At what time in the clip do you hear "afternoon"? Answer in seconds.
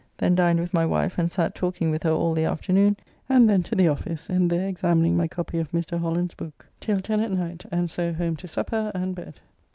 2.45-2.97